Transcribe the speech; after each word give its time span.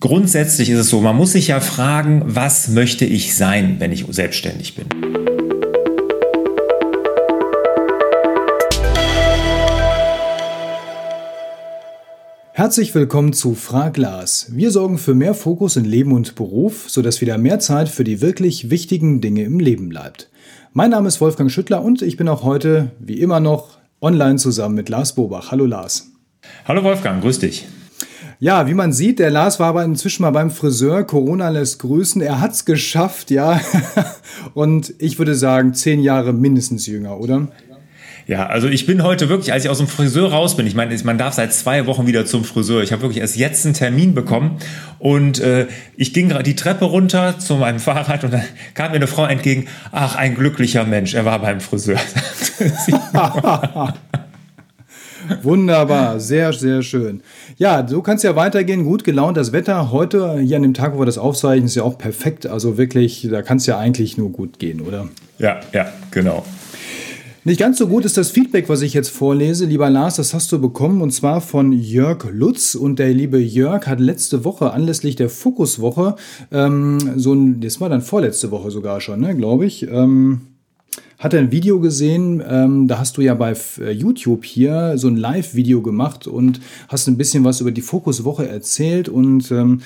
grundsätzlich 0.00 0.70
ist 0.70 0.78
es 0.78 0.88
so, 0.88 1.00
man 1.00 1.14
muss 1.14 1.32
sich 1.32 1.48
ja 1.48 1.60
fragen, 1.60 2.22
was 2.24 2.68
möchte 2.68 3.04
ich 3.04 3.36
sein, 3.36 3.76
wenn 3.78 3.92
ich 3.92 4.06
selbstständig 4.08 4.74
bin? 4.74 4.86
Herzlich 12.52 12.94
willkommen 12.94 13.32
zu 13.32 13.54
Fraglas. 13.54 14.48
Wir 14.50 14.70
sorgen 14.70 14.98
für 14.98 15.14
mehr 15.14 15.34
Fokus 15.34 15.76
in 15.76 15.84
Leben 15.84 16.12
und 16.12 16.34
Beruf, 16.34 16.90
sodass 16.90 17.20
wieder 17.22 17.38
mehr 17.38 17.58
Zeit 17.58 17.88
für 17.88 18.04
die 18.04 18.20
wirklich 18.20 18.68
wichtigen 18.68 19.20
Dinge 19.20 19.44
im 19.44 19.60
Leben 19.60 19.88
bleibt. 19.88 20.30
Mein 20.72 20.90
Name 20.90 21.08
ist 21.08 21.20
Wolfgang 21.20 21.50
Schüttler 21.50 21.82
und 21.82 22.02
ich 22.02 22.16
bin 22.16 22.28
auch 22.28 22.42
heute, 22.42 22.90
wie 22.98 23.20
immer 23.20 23.40
noch, 23.40 23.78
online 24.02 24.36
zusammen 24.36 24.74
mit 24.74 24.88
Lars 24.88 25.14
Bobach. 25.14 25.50
Hallo 25.50 25.64
Lars. 25.64 26.10
Hallo 26.66 26.84
Wolfgang, 26.84 27.22
grüß 27.22 27.38
dich. 27.38 27.66
Ja, 28.42 28.66
wie 28.66 28.72
man 28.72 28.94
sieht, 28.94 29.18
der 29.18 29.30
Lars 29.30 29.60
war 29.60 29.68
aber 29.68 29.84
inzwischen 29.84 30.22
mal 30.22 30.30
beim 30.30 30.50
Friseur. 30.50 31.04
Corona 31.04 31.50
lässt 31.50 31.78
grüßen. 31.80 32.22
Er 32.22 32.40
hat's 32.40 32.64
geschafft, 32.64 33.30
ja. 33.30 33.60
Und 34.54 34.94
ich 34.98 35.18
würde 35.18 35.34
sagen, 35.34 35.74
zehn 35.74 36.00
Jahre 36.00 36.32
mindestens 36.32 36.86
jünger, 36.86 37.20
oder? 37.20 37.48
Ja, 38.26 38.46
also 38.46 38.68
ich 38.68 38.86
bin 38.86 39.02
heute 39.02 39.28
wirklich, 39.28 39.52
als 39.52 39.64
ich 39.64 39.70
aus 39.70 39.76
dem 39.76 39.88
Friseur 39.88 40.30
raus 40.30 40.56
bin, 40.56 40.66
ich 40.66 40.74
meine, 40.74 40.96
man 41.04 41.18
darf 41.18 41.34
seit 41.34 41.52
zwei 41.52 41.84
Wochen 41.84 42.06
wieder 42.06 42.24
zum 42.24 42.44
Friseur. 42.44 42.82
Ich 42.82 42.92
habe 42.92 43.02
wirklich 43.02 43.20
erst 43.20 43.36
jetzt 43.36 43.66
einen 43.66 43.74
Termin 43.74 44.14
bekommen 44.14 44.56
und 44.98 45.38
äh, 45.40 45.66
ich 45.96 46.14
ging 46.14 46.30
gerade 46.30 46.44
die 46.44 46.54
Treppe 46.54 46.86
runter 46.86 47.38
zu 47.38 47.56
meinem 47.56 47.80
Fahrrad 47.80 48.24
und 48.24 48.32
dann 48.32 48.44
kam 48.72 48.92
mir 48.92 48.96
eine 48.96 49.06
Frau 49.06 49.26
entgegen. 49.26 49.66
Ach, 49.92 50.16
ein 50.16 50.34
glücklicher 50.34 50.84
Mensch, 50.84 51.12
er 51.12 51.26
war 51.26 51.40
beim 51.40 51.60
Friseur. 51.60 51.98
Wunderbar, 55.42 56.20
sehr, 56.20 56.52
sehr 56.52 56.82
schön. 56.82 57.22
Ja, 57.56 57.86
so 57.86 58.02
kann 58.02 58.16
es 58.16 58.22
ja 58.22 58.36
weitergehen. 58.36 58.84
Gut 58.84 59.04
gelaunt. 59.04 59.36
Das 59.36 59.52
Wetter 59.52 59.90
heute, 59.90 60.38
hier 60.40 60.56
an 60.56 60.62
dem 60.62 60.74
Tag, 60.74 60.94
wo 60.94 61.00
wir 61.00 61.06
das 61.06 61.18
aufzeichnen, 61.18 61.66
ist 61.66 61.74
ja 61.74 61.82
auch 61.82 61.98
perfekt. 61.98 62.46
Also 62.46 62.78
wirklich, 62.78 63.28
da 63.30 63.42
kann 63.42 63.58
es 63.58 63.66
ja 63.66 63.78
eigentlich 63.78 64.18
nur 64.18 64.30
gut 64.30 64.58
gehen, 64.58 64.80
oder? 64.80 65.08
Ja, 65.38 65.60
ja, 65.72 65.92
genau. 66.10 66.44
Nicht 67.42 67.58
ganz 67.58 67.78
so 67.78 67.86
gut 67.88 68.04
ist 68.04 68.18
das 68.18 68.30
Feedback, 68.30 68.68
was 68.68 68.82
ich 68.82 68.92
jetzt 68.92 69.08
vorlese. 69.08 69.64
Lieber 69.64 69.88
Lars, 69.88 70.16
das 70.16 70.34
hast 70.34 70.52
du 70.52 70.60
bekommen 70.60 71.00
und 71.00 71.10
zwar 71.10 71.40
von 71.40 71.72
Jörg 71.72 72.26
Lutz. 72.30 72.74
Und 72.74 72.98
der 72.98 73.14
liebe 73.14 73.38
Jörg 73.38 73.86
hat 73.86 73.98
letzte 73.98 74.44
Woche 74.44 74.72
anlässlich 74.72 75.16
der 75.16 75.30
Fokuswoche, 75.30 76.16
ähm, 76.52 76.98
so 77.16 77.32
ein, 77.32 77.60
das 77.60 77.80
war 77.80 77.88
dann 77.88 78.02
vorletzte 78.02 78.50
Woche 78.50 78.70
sogar 78.70 79.00
schon, 79.00 79.20
ne, 79.20 79.34
glaube 79.34 79.64
ich, 79.64 79.88
ähm, 79.90 80.42
hat 81.20 81.34
er 81.34 81.40
ein 81.40 81.52
Video 81.52 81.78
gesehen, 81.80 82.42
ähm, 82.48 82.88
da 82.88 82.98
hast 82.98 83.18
du 83.18 83.20
ja 83.20 83.34
bei 83.34 83.54
äh, 83.78 83.90
YouTube 83.90 84.44
hier 84.44 84.96
so 84.96 85.06
ein 85.06 85.16
Live-Video 85.16 85.82
gemacht 85.82 86.26
und 86.26 86.60
hast 86.88 87.06
ein 87.08 87.18
bisschen 87.18 87.44
was 87.44 87.60
über 87.60 87.70
die 87.70 87.82
Fokuswoche 87.82 88.48
erzählt 88.48 89.10
und 89.10 89.52
ähm, 89.52 89.82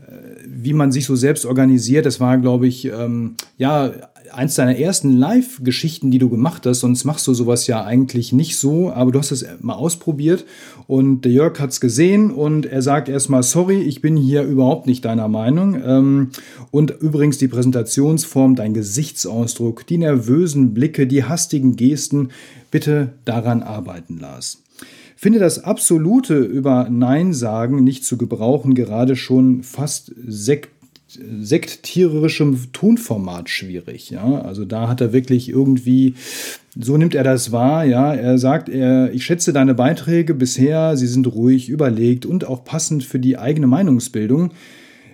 äh, 0.00 0.12
wie 0.44 0.72
man 0.72 0.90
sich 0.90 1.06
so 1.06 1.14
selbst 1.14 1.46
organisiert. 1.46 2.04
Das 2.04 2.18
war, 2.18 2.36
glaube 2.36 2.66
ich, 2.66 2.86
ähm, 2.86 3.36
ja, 3.58 3.92
eins 4.32 4.54
deiner 4.54 4.76
ersten 4.76 5.12
Live-Geschichten, 5.16 6.10
die 6.10 6.18
du 6.18 6.28
gemacht 6.28 6.66
hast. 6.66 6.80
Sonst 6.80 7.04
machst 7.04 7.26
du 7.26 7.34
sowas 7.34 7.66
ja 7.66 7.84
eigentlich 7.84 8.32
nicht 8.32 8.56
so, 8.56 8.92
aber 8.92 9.12
du 9.12 9.18
hast 9.18 9.30
es 9.30 9.46
mal 9.60 9.74
ausprobiert 9.74 10.44
und 10.86 11.22
der 11.22 11.32
Jörg 11.32 11.58
hat 11.60 11.70
es 11.70 11.80
gesehen 11.80 12.30
und 12.30 12.66
er 12.66 12.82
sagt 12.82 13.08
erstmal, 13.08 13.42
sorry, 13.42 13.80
ich 13.80 14.00
bin 14.00 14.16
hier 14.16 14.42
überhaupt 14.42 14.86
nicht 14.86 15.04
deiner 15.04 15.28
Meinung. 15.28 15.80
Ähm, 15.84 16.30
und 16.70 16.90
übrigens 16.90 17.38
die 17.38 17.48
Präsentationsform, 17.48 18.54
dein 18.54 18.74
Gesichtsausdruck, 18.74 19.86
die 19.86 19.98
nervösen 19.98 20.74
Blicke, 20.74 21.06
die 21.06 21.24
hastigen 21.24 21.76
Gesten, 21.76 22.30
bitte 22.70 23.14
daran 23.24 23.62
arbeiten, 23.62 24.18
Lars. 24.18 24.62
Finde 25.22 25.38
das 25.38 25.62
absolute 25.62 26.36
über 26.38 26.88
Nein 26.90 27.32
sagen 27.32 27.84
nicht 27.84 28.04
zu 28.04 28.18
gebrauchen 28.18 28.74
gerade 28.74 29.14
schon 29.14 29.62
fast 29.62 30.12
sekt 30.26 30.71
sekttierischem 31.40 32.72
Tonformat 32.72 33.48
schwierig. 33.48 34.10
Ja? 34.10 34.42
Also 34.42 34.64
da 34.64 34.88
hat 34.88 35.00
er 35.00 35.12
wirklich 35.12 35.48
irgendwie, 35.48 36.14
so 36.78 36.96
nimmt 36.96 37.14
er 37.14 37.24
das 37.24 37.52
wahr. 37.52 37.84
Ja? 37.84 38.14
Er 38.14 38.38
sagt, 38.38 38.68
er, 38.68 39.12
ich 39.12 39.24
schätze 39.24 39.52
deine 39.52 39.74
Beiträge 39.74 40.34
bisher, 40.34 40.96
sie 40.96 41.06
sind 41.06 41.26
ruhig, 41.26 41.68
überlegt 41.68 42.26
und 42.26 42.44
auch 42.46 42.64
passend 42.64 43.04
für 43.04 43.18
die 43.18 43.38
eigene 43.38 43.66
Meinungsbildung. 43.66 44.52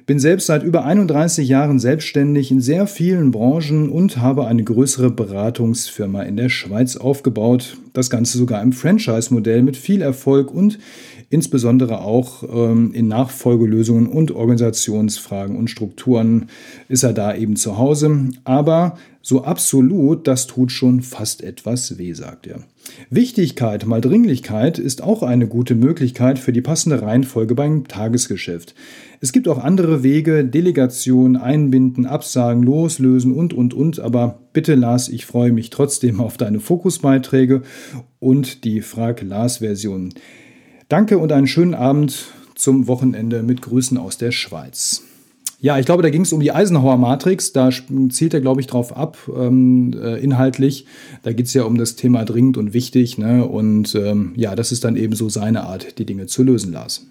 Bin 0.07 0.19
selbst 0.19 0.47
seit 0.47 0.63
über 0.63 0.87
31 0.87 1.47
Jahren 1.47 1.79
selbstständig 1.79 2.51
in 2.51 2.63
sehr 2.63 2.87
vielen 2.87 3.31
Branchen 3.31 3.91
und 3.91 4.17
habe 4.17 4.47
eine 4.47 4.65
größere 4.65 5.11
Beratungsfirma 5.11 6.23
in 6.23 6.39
der 6.39 6.49
Schweiz 6.49 6.97
aufgebaut. 6.97 7.77
Das 7.99 8.11
Ganze 8.11 8.39
sogar 8.39 8.63
im 8.63 8.73
Franchise-Modell 8.73 9.61
mit 9.63 9.77
viel 9.77 10.03
Erfolg 10.03 10.55
und 10.55 10.79
insbesondere 11.31 12.01
auch 12.01 12.45
ähm, 12.45 12.93
in 12.93 13.09
Nachfolgelösungen 13.09 14.07
und 14.07 14.31
Organisationsfragen 14.31 15.57
und 15.57 15.69
Strukturen 15.69 16.47
ist 16.89 17.03
er 17.03 17.13
da 17.13 17.35
eben 17.35 17.57
zu 17.57 17.77
Hause. 17.77 18.29
Aber 18.45 18.97
so 19.21 19.43
absolut, 19.43 20.29
das 20.29 20.47
tut 20.47 20.71
schon 20.71 21.03
fast 21.03 21.43
etwas 21.43 21.99
weh, 21.99 22.13
sagt 22.13 22.47
er. 22.47 22.61
Wichtigkeit 23.11 23.85
mal 23.85 24.01
Dringlichkeit 24.01 24.79
ist 24.79 25.03
auch 25.03 25.25
eine 25.25 25.49
gute 25.49 25.75
Möglichkeit 25.75 26.39
für 26.39 26.53
die 26.53 26.63
passende 26.63 27.03
Reihenfolge 27.03 27.57
beim 27.57 27.89
Tagesgeschäft. 27.89 28.77
Es 29.21 29.33
gibt 29.33 29.49
auch 29.49 29.59
andere 29.59 30.05
Wege, 30.05 30.45
Delegation, 30.45 31.37
Einbinden, 31.37 32.07
Absagen, 32.07 32.63
Loslösen 32.63 33.33
und, 33.33 33.53
und, 33.53 33.75
und. 33.75 33.99
Aber 33.99 34.39
bitte, 34.53 34.75
Lars, 34.75 35.09
ich 35.09 35.27
freue 35.27 35.53
mich 35.53 35.71
trotzdem 35.71 36.21
auf 36.21 36.37
deine 36.37 36.61
Fokusbeiträge 36.61 37.63
und 38.19 38.65
die 38.65 38.81
Frag-Lars-Version. 38.81 40.15
Danke 40.89 41.19
und 41.19 41.33
einen 41.33 41.47
schönen 41.47 41.75
Abend 41.75 42.33
zum 42.55 42.87
Wochenende 42.87 43.43
mit 43.43 43.63
Grüßen 43.63 43.99
aus 43.99 44.19
der 44.19 44.33
Schweiz. 44.33 45.03
Ja, 45.61 45.77
ich 45.79 45.87
glaube, 45.87 46.05
da 46.05 46.11
ging 46.11 46.23
es 46.23 46.33
um 46.33 46.41
die 46.41 46.53
Eisenhower 46.53 46.97
Matrix. 46.99 47.53
Da 47.53 47.71
zielt 48.11 48.33
er, 48.33 48.41
glaube 48.41 48.61
ich, 48.61 48.69
drauf 48.69 48.97
ab, 48.97 49.19
ähm, 49.37 49.93
äh, 50.01 50.23
inhaltlich. 50.23 50.87
Da 51.25 51.33
geht 51.33 51.47
es 51.47 51.55
ja 51.55 51.65
um 51.65 51.77
das 51.77 51.97
Thema 51.97 52.25
dringend 52.25 52.57
und 52.57 52.75
wichtig. 52.75 53.19
Ne? 53.19 53.45
Und 53.45 53.95
ähm, 53.97 54.33
ja, 54.37 54.55
das 54.55 54.71
ist 54.71 54.85
dann 54.85 54.97
eben 54.97 55.17
so 55.17 55.29
seine 55.29 55.65
Art, 55.65 55.99
die 55.99 56.07
Dinge 56.07 56.27
zu 56.27 56.45
lösen, 56.45 56.73
Lars. 56.73 57.09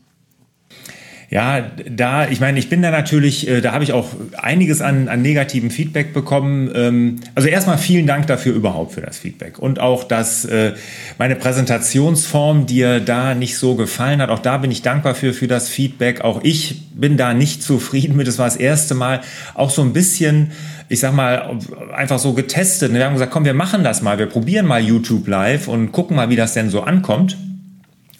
Ja, 1.29 1.71
da, 1.89 2.29
ich 2.29 2.39
meine, 2.39 2.57
ich 2.57 2.69
bin 2.69 2.81
da 2.81 2.89
natürlich, 2.89 3.49
äh, 3.49 3.59
da 3.59 3.73
habe 3.73 3.83
ich 3.83 3.91
auch 3.91 4.07
einiges 4.37 4.81
an, 4.81 5.09
an 5.09 5.21
negativen 5.21 5.71
Feedback 5.71 6.13
bekommen. 6.13 6.71
Ähm, 6.73 7.17
also 7.35 7.49
erstmal 7.49 7.77
vielen 7.77 8.07
Dank 8.07 8.27
dafür 8.27 8.53
überhaupt 8.53 8.93
für 8.93 9.01
das 9.01 9.17
Feedback. 9.17 9.59
Und 9.59 9.81
auch, 9.81 10.05
dass 10.05 10.45
äh, 10.45 10.71
meine 11.17 11.35
Präsentationsform 11.35 12.65
dir 12.65 13.01
da 13.01 13.35
nicht 13.35 13.57
so 13.57 13.75
gefallen 13.75 14.21
hat. 14.21 14.29
Auch 14.29 14.39
da 14.39 14.57
bin 14.57 14.71
ich 14.71 14.83
dankbar 14.83 15.15
für, 15.15 15.33
für 15.33 15.47
das 15.47 15.67
Feedback. 15.67 16.21
Auch 16.21 16.39
ich 16.43 16.93
bin 16.93 17.17
da 17.17 17.33
nicht 17.33 17.61
zufrieden 17.61 18.15
mit. 18.15 18.29
Es 18.29 18.39
war 18.39 18.45
das 18.45 18.55
erste 18.55 18.95
Mal 18.95 19.19
auch 19.53 19.69
so 19.69 19.81
ein 19.81 19.91
bisschen, 19.91 20.51
ich 20.87 21.01
sag 21.01 21.13
mal, 21.13 21.59
einfach 21.93 22.19
so 22.19 22.31
getestet. 22.33 22.93
Wir 22.93 23.03
haben 23.03 23.13
gesagt, 23.13 23.33
komm, 23.33 23.43
wir 23.43 23.53
machen 23.53 23.83
das 23.83 24.01
mal. 24.01 24.17
Wir 24.17 24.27
probieren 24.27 24.65
mal 24.65 24.81
YouTube 24.81 25.27
live 25.27 25.67
und 25.67 25.91
gucken 25.91 26.15
mal, 26.15 26.29
wie 26.29 26.37
das 26.37 26.53
denn 26.53 26.69
so 26.69 26.83
ankommt. 26.83 27.35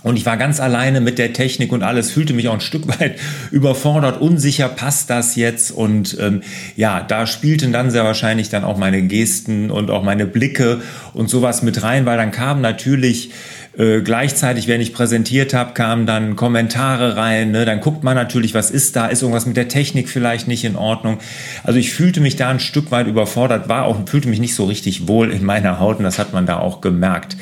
Und 0.07 0.15
ich 0.17 0.25
war 0.25 0.37
ganz 0.37 0.59
alleine 0.59 1.01
mit 1.01 1.17
der 1.17 1.33
Technik 1.33 1.71
und 1.71 1.83
alles, 1.83 2.11
fühlte 2.11 2.33
mich 2.33 2.47
auch 2.47 2.53
ein 2.53 2.61
Stück 2.61 2.87
weit 2.99 3.19
überfordert, 3.51 4.21
unsicher, 4.21 4.69
passt 4.69 5.09
das 5.09 5.35
jetzt? 5.35 5.71
Und 5.71 6.17
ähm, 6.19 6.41
ja, 6.75 7.01
da 7.01 7.27
spielten 7.27 7.73
dann 7.73 7.91
sehr 7.91 8.03
wahrscheinlich 8.03 8.49
dann 8.49 8.63
auch 8.63 8.77
meine 8.77 9.01
Gesten 9.01 9.69
und 9.69 9.91
auch 9.91 10.03
meine 10.03 10.25
Blicke 10.25 10.81
und 11.13 11.29
sowas 11.29 11.61
mit 11.61 11.83
rein, 11.83 12.05
weil 12.05 12.17
dann 12.17 12.31
kam 12.31 12.61
natürlich 12.61 13.31
äh, 13.77 14.01
gleichzeitig, 14.01 14.67
wenn 14.67 14.81
ich 14.81 14.93
präsentiert 14.93 15.53
habe, 15.53 15.73
kamen 15.73 16.07
dann 16.07 16.35
Kommentare 16.35 17.15
rein. 17.15 17.51
Ne? 17.51 17.65
Dann 17.65 17.79
guckt 17.79 18.03
man 18.03 18.15
natürlich, 18.15 18.53
was 18.53 18.71
ist 18.71 18.95
da? 18.95 19.07
Ist 19.07 19.21
irgendwas 19.21 19.45
mit 19.45 19.55
der 19.55 19.67
Technik 19.67 20.09
vielleicht 20.09 20.47
nicht 20.47 20.63
in 20.63 20.75
Ordnung? 20.75 21.19
Also 21.63 21.77
ich 21.77 21.91
fühlte 21.91 22.19
mich 22.19 22.35
da 22.35 22.49
ein 22.49 22.59
Stück 22.59 22.91
weit 22.91 23.07
überfordert, 23.07 23.69
war 23.69 23.85
auch 23.85 23.97
fühlte 24.07 24.29
mich 24.29 24.39
nicht 24.39 24.55
so 24.55 24.65
richtig 24.65 25.07
wohl 25.07 25.31
in 25.31 25.45
meiner 25.45 25.79
Haut 25.79 25.97
und 25.97 26.05
das 26.05 26.17
hat 26.17 26.33
man 26.33 26.45
da 26.45 26.57
auch 26.57 26.81
gemerkt. 26.81 27.37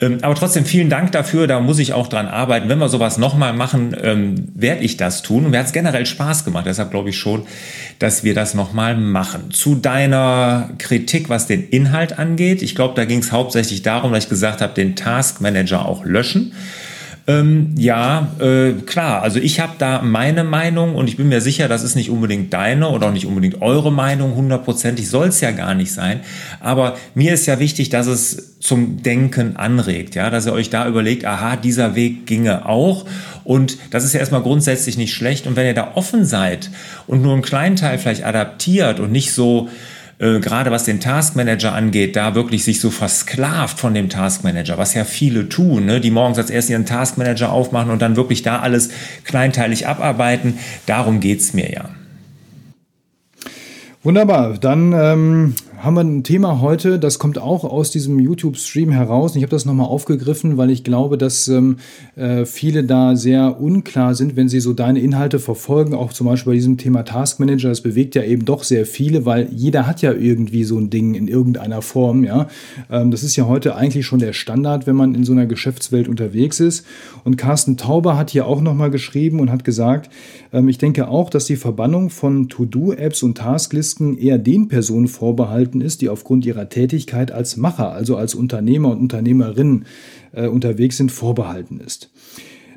Ähm, 0.00 0.18
aber 0.22 0.34
trotzdem 0.34 0.64
vielen 0.64 0.90
Dank 0.90 1.12
dafür, 1.12 1.46
da 1.46 1.60
muss 1.60 1.78
ich 1.78 1.92
auch 1.92 2.08
dran 2.08 2.26
arbeiten. 2.26 2.68
Wenn 2.68 2.78
wir 2.78 2.88
sowas 2.88 3.16
nochmal 3.18 3.52
machen, 3.52 3.96
ähm, 4.02 4.48
werde 4.54 4.82
ich 4.82 4.96
das 4.96 5.22
tun. 5.22 5.46
Und 5.46 5.52
mir 5.52 5.58
hat 5.58 5.66
es 5.66 5.72
generell 5.72 6.04
Spaß 6.04 6.44
gemacht. 6.44 6.66
Deshalb 6.66 6.90
glaube 6.90 7.10
ich 7.10 7.18
schon, 7.18 7.44
dass 7.98 8.22
wir 8.22 8.34
das 8.34 8.54
nochmal 8.54 8.96
machen. 8.96 9.50
Zu 9.52 9.74
deiner 9.74 10.70
Kritik, 10.78 11.28
was 11.28 11.46
den 11.46 11.68
Inhalt 11.68 12.18
angeht. 12.18 12.62
Ich 12.62 12.74
glaube, 12.74 12.94
da 12.94 13.04
ging 13.04 13.20
es 13.20 13.32
hauptsächlich 13.32 13.82
darum, 13.82 14.12
dass 14.12 14.24
ich 14.24 14.30
gesagt 14.30 14.60
habe, 14.60 14.74
den 14.74 14.96
Task 14.96 15.40
Manager 15.40 15.86
auch 15.86 16.04
löschen. 16.04 16.52
Ähm, 17.28 17.74
ja, 17.76 18.28
äh, 18.38 18.72
klar. 18.86 19.22
Also 19.22 19.40
ich 19.40 19.58
habe 19.58 19.72
da 19.78 20.00
meine 20.02 20.44
Meinung 20.44 20.94
und 20.94 21.08
ich 21.08 21.16
bin 21.16 21.28
mir 21.28 21.40
sicher, 21.40 21.66
das 21.66 21.82
ist 21.82 21.96
nicht 21.96 22.08
unbedingt 22.08 22.52
deine 22.52 22.88
oder 22.88 23.08
auch 23.08 23.12
nicht 23.12 23.26
unbedingt 23.26 23.62
eure 23.62 23.90
Meinung 23.90 24.36
hundertprozentig, 24.36 25.08
soll 25.08 25.28
es 25.28 25.40
ja 25.40 25.50
gar 25.50 25.74
nicht 25.74 25.92
sein. 25.92 26.20
Aber 26.60 26.96
mir 27.14 27.34
ist 27.34 27.46
ja 27.46 27.58
wichtig, 27.58 27.88
dass 27.88 28.06
es 28.06 28.60
zum 28.60 29.02
Denken 29.02 29.56
anregt, 29.56 30.14
ja, 30.14 30.30
dass 30.30 30.46
ihr 30.46 30.52
euch 30.52 30.70
da 30.70 30.86
überlegt, 30.86 31.24
aha, 31.24 31.56
dieser 31.56 31.96
Weg 31.96 32.26
ginge 32.26 32.66
auch. 32.66 33.06
Und 33.42 33.76
das 33.90 34.04
ist 34.04 34.12
ja 34.12 34.20
erstmal 34.20 34.42
grundsätzlich 34.42 34.96
nicht 34.96 35.12
schlecht. 35.12 35.48
Und 35.48 35.56
wenn 35.56 35.66
ihr 35.66 35.74
da 35.74 35.92
offen 35.96 36.24
seid 36.24 36.70
und 37.08 37.22
nur 37.22 37.32
einen 37.32 37.42
kleinen 37.42 37.74
Teil 37.74 37.98
vielleicht 37.98 38.24
adaptiert 38.24 39.00
und 39.00 39.10
nicht 39.10 39.32
so 39.32 39.68
äh, 40.18 40.40
gerade 40.40 40.70
was 40.70 40.84
den 40.84 41.00
Taskmanager 41.00 41.74
angeht, 41.74 42.16
da 42.16 42.34
wirklich 42.34 42.64
sich 42.64 42.80
so 42.80 42.90
versklavt 42.90 43.78
von 43.78 43.92
dem 43.92 44.08
Taskmanager, 44.08 44.78
was 44.78 44.94
ja 44.94 45.04
viele 45.04 45.48
tun, 45.48 45.84
ne? 45.84 46.00
die 46.00 46.10
morgens 46.10 46.38
als 46.38 46.50
erst 46.50 46.70
ihren 46.70 46.86
Taskmanager 46.86 47.52
aufmachen 47.52 47.90
und 47.90 48.00
dann 48.00 48.16
wirklich 48.16 48.42
da 48.42 48.60
alles 48.60 48.90
kleinteilig 49.24 49.86
abarbeiten. 49.86 50.58
Darum 50.86 51.20
geht 51.20 51.40
es 51.40 51.52
mir 51.52 51.70
ja. 51.70 51.90
Wunderbar, 54.02 54.56
dann 54.58 54.92
ähm, 54.92 55.54
haben 55.78 55.94
wir 55.94 56.00
ein 56.00 56.22
Thema 56.22 56.60
heute, 56.60 56.98
das 56.98 57.18
kommt 57.18 57.38
auch 57.38 57.62
aus 57.64 57.90
diesem 57.90 58.18
YouTube-Stream 58.18 58.90
heraus. 58.90 59.36
Ich 59.36 59.42
habe 59.42 59.50
das 59.50 59.66
nochmal 59.66 59.86
aufgegriffen, 59.86 60.56
weil 60.56 60.70
ich 60.70 60.84
glaube, 60.84 61.18
dass 61.18 61.48
ähm, 61.48 61.76
äh, 62.16 62.46
viele 62.46 62.84
da 62.84 63.14
sehr 63.14 63.60
unklar 63.60 64.14
sind, 64.14 64.36
wenn 64.36 64.48
sie 64.48 64.60
so 64.60 64.72
deine 64.72 65.00
Inhalte 65.00 65.38
verfolgen. 65.38 65.94
Auch 65.94 66.12
zum 66.12 66.26
Beispiel 66.26 66.52
bei 66.52 66.56
diesem 66.56 66.78
Thema 66.78 67.04
Task 67.04 67.40
Manager. 67.40 67.68
Das 67.68 67.82
bewegt 67.82 68.14
ja 68.14 68.22
eben 68.22 68.44
doch 68.44 68.62
sehr 68.62 68.86
viele, 68.86 69.26
weil 69.26 69.48
jeder 69.52 69.86
hat 69.86 70.02
ja 70.02 70.12
irgendwie 70.12 70.64
so 70.64 70.78
ein 70.78 70.88
Ding 70.88 71.14
in 71.14 71.28
irgendeiner 71.28 71.82
Form. 71.82 72.24
Ja, 72.24 72.48
ähm, 72.90 73.10
Das 73.10 73.22
ist 73.22 73.36
ja 73.36 73.46
heute 73.46 73.76
eigentlich 73.76 74.06
schon 74.06 74.18
der 74.18 74.32
Standard, 74.32 74.86
wenn 74.86 74.96
man 74.96 75.14
in 75.14 75.24
so 75.24 75.32
einer 75.32 75.46
Geschäftswelt 75.46 76.08
unterwegs 76.08 76.58
ist. 76.58 76.86
Und 77.24 77.36
Carsten 77.36 77.76
Tauber 77.76 78.16
hat 78.16 78.30
hier 78.30 78.46
auch 78.46 78.62
nochmal 78.62 78.90
geschrieben 78.90 79.40
und 79.40 79.50
hat 79.50 79.64
gesagt, 79.64 80.10
ähm, 80.52 80.68
ich 80.68 80.78
denke 80.78 81.08
auch, 81.08 81.28
dass 81.28 81.44
die 81.44 81.56
Verbannung 81.56 82.08
von 82.08 82.48
To-Do-Apps 82.48 83.22
und 83.22 83.38
Tasklisten 83.38 84.16
eher 84.16 84.38
den 84.38 84.68
Personen 84.68 85.08
vorbehalten 85.08 85.65
vorbehalten 85.66 85.80
ist, 85.80 86.00
die 86.00 86.08
aufgrund 86.08 86.46
ihrer 86.46 86.68
Tätigkeit 86.68 87.32
als 87.32 87.56
Macher, 87.56 87.92
also 87.92 88.16
als 88.16 88.34
Unternehmer 88.34 88.90
und 88.90 88.98
Unternehmerin 88.98 89.84
äh, 90.32 90.46
unterwegs 90.46 90.96
sind, 90.96 91.10
vorbehalten 91.10 91.80
ist. 91.80 92.10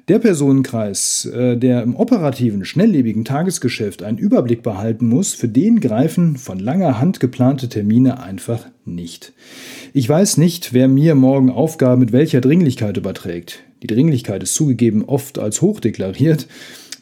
Der 0.07 0.17
Personenkreis, 0.17 1.25
äh, 1.25 1.55
der 1.55 1.83
im 1.83 1.95
operativen, 1.95 2.65
schnelllebigen 2.65 3.25
Tagesgeschäft 3.25 4.01
einen 4.01 4.17
Überblick 4.17 4.63
behalten 4.63 5.07
muss, 5.07 5.35
für 5.35 5.47
den 5.47 5.79
greifen 5.79 6.35
von 6.35 6.57
langer 6.57 6.99
Hand 6.99 7.19
geplante 7.19 7.69
Termine 7.69 8.21
einfach 8.23 8.65
nicht. 8.85 9.33
Ich 9.93 10.09
weiß 10.09 10.37
nicht, 10.37 10.73
wer 10.73 10.87
mir 10.87 11.13
morgen 11.13 11.51
Aufgaben 11.51 12.01
mit 12.01 12.11
welcher 12.11 12.41
Dringlichkeit 12.41 12.97
überträgt. 12.97 13.59
Die 13.83 13.87
Dringlichkeit 13.87 14.41
ist 14.41 14.55
zugegeben 14.55 15.05
oft 15.05 15.37
als 15.37 15.61
hoch 15.61 15.79
deklariert, 15.79 16.47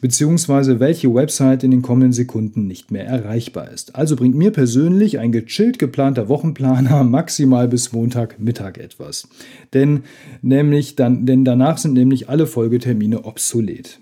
beziehungsweise 0.00 0.80
welche 0.80 1.12
Website 1.12 1.64
in 1.64 1.70
den 1.70 1.82
kommenden 1.82 2.12
Sekunden 2.12 2.66
nicht 2.66 2.90
mehr 2.90 3.06
erreichbar 3.06 3.70
ist. 3.70 3.96
Also 3.96 4.16
bringt 4.16 4.36
mir 4.36 4.50
persönlich 4.50 5.18
ein 5.18 5.32
gechillt 5.32 5.78
geplanter 5.78 6.28
Wochenplaner 6.28 7.04
maximal 7.18 7.68
bis 7.68 7.92
Montagmittag 7.92 8.78
etwas. 8.78 9.28
Denn, 9.74 10.04
nämlich 10.42 10.96
dann, 10.96 11.26
denn 11.26 11.44
danach 11.44 11.78
sind 11.78 11.94
nämlich 11.94 12.28
alle 12.28 12.46
Folgetermine 12.46 13.24
obsolet. 13.24 14.00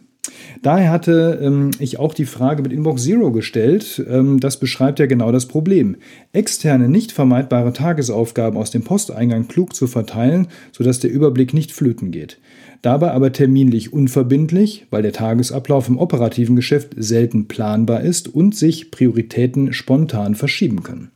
Daher 0.63 0.91
hatte 0.91 1.39
ähm, 1.43 1.71
ich 1.79 1.99
auch 1.99 2.15
die 2.15 2.25
Frage 2.25 2.63
mit 2.63 2.73
Inbox 2.73 3.05
Zero 3.05 3.31
gestellt. 3.31 4.05
Ähm, 4.09 4.41
das 4.41 4.59
beschreibt 4.59 4.99
ja 4.99 5.07
genau 5.07 5.31
das 5.31 5.47
Problem. 5.47 5.97
Externe, 6.33 6.89
nicht 6.89 7.13
vermeidbare 7.13 7.73
Tagesaufgaben 7.73 8.59
aus 8.59 8.71
dem 8.71 8.83
Posteingang 8.83 9.49
klug 9.49 9.75
zu 9.75 9.87
verteilen, 9.87 10.49
sodass 10.73 10.99
der 10.99 11.13
Überblick 11.13 11.55
nicht 11.55 11.73
flöten 11.73 12.11
geht 12.11 12.39
dabei 12.83 13.13
aber 13.13 13.33
terminlich 13.33 13.93
unverbindlich, 13.93 14.87
weil 14.91 15.03
der 15.03 15.13
Tagesablauf 15.13 15.89
im 15.89 15.99
operativen 15.99 16.57
Geschäft 16.57 16.95
selten 16.97 17.49
planbar 17.49 18.03
ist 18.03 18.29
und 18.35 18.55
sich 18.55 18.91
Prioritäten 18.91 19.73
spontan 19.73 20.35
verschieben 20.35 20.83
können. 20.83 21.11